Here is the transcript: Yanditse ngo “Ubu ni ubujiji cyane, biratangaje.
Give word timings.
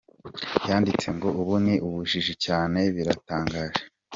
Yanditse 0.67 1.07
ngo 1.15 1.27
“Ubu 1.41 1.55
ni 1.65 1.75
ubujiji 1.87 2.33
cyane, 2.45 2.79
biratangaje. 2.95 3.81